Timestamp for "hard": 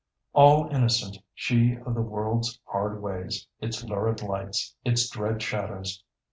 2.65-3.03